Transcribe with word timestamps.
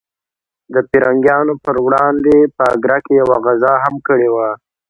د 0.73 0.75
پرنګیانو 0.91 1.53
پر 1.65 1.75
وړاندې 1.85 2.35
په 2.55 2.63
اګره 2.75 2.97
کې 3.05 3.13
یوه 3.21 3.35
غزا 3.45 3.73
هم 3.85 3.95
کړې 4.07 4.29
وه. 4.35 4.49